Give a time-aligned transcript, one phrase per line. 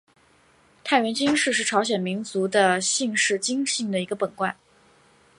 [0.83, 4.57] 太原金氏是朝鲜民族的姓氏金姓的一个本贯。